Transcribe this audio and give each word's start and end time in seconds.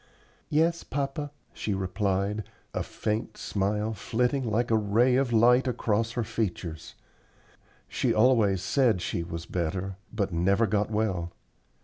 "Yes, 0.49 0.83
papa," 0.83 1.29
she 1.53 1.75
replied, 1.75 2.43
a 2.73 2.81
faint 2.81 3.37
smile 3.37 3.93
flitting 3.93 4.43
like 4.49 4.71
a 4.71 4.75
ray 4.75 5.15
of 5.15 5.31
light 5.31 5.67
across 5.67 6.13
her 6.13 6.23
features. 6.23 6.95
She 7.87 8.11
always 8.11 8.63
said 8.63 8.99
she 8.99 9.21
was 9.21 9.45
better, 9.45 9.97
but 10.11 10.33
never 10.33 10.65
got 10.65 10.89
well. 10.89 11.33